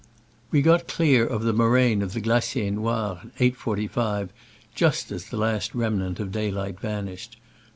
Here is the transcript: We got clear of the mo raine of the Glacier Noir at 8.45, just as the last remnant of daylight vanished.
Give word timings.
We 0.49 0.63
got 0.63 0.87
clear 0.87 1.27
of 1.27 1.43
the 1.43 1.53
mo 1.53 1.65
raine 1.65 2.01
of 2.01 2.13
the 2.13 2.21
Glacier 2.21 2.71
Noir 2.71 3.21
at 3.23 3.35
8.45, 3.37 4.29
just 4.73 5.11
as 5.11 5.25
the 5.25 5.37
last 5.37 5.75
remnant 5.75 6.19
of 6.19 6.31
daylight 6.31 6.79
vanished. 6.79 7.37